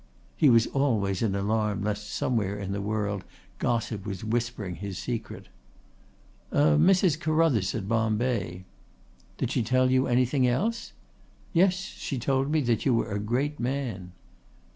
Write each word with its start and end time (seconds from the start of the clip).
He 0.35 0.49
was 0.49 0.65
always 0.65 1.21
in 1.21 1.35
alarm 1.35 1.83
lest 1.83 2.09
somewhere 2.09 2.57
in 2.57 2.71
the 2.71 2.81
world 2.81 3.23
gossip 3.59 4.03
was 4.03 4.23
whispering 4.23 4.77
his 4.77 4.97
secret. 4.97 5.47
"A 6.51 6.75
Mrs. 6.75 7.19
Carruthers 7.19 7.75
at 7.75 7.87
Bombay." 7.87 8.65
"Did 9.37 9.51
she 9.51 9.61
tell 9.61 9.91
you 9.91 10.07
anything 10.07 10.47
else?" 10.47 10.93
"Yes. 11.53 11.75
She 11.77 12.17
told 12.17 12.49
me 12.49 12.61
that 12.61 12.83
you 12.83 12.95
were 12.95 13.11
a 13.13 13.19
great 13.19 13.59
man." 13.59 14.13